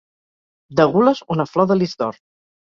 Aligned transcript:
De 0.79 0.87
gules, 0.95 1.21
una 1.37 1.47
flor 1.51 1.69
de 1.73 1.79
lis 1.83 1.95
d'or. 2.01 2.19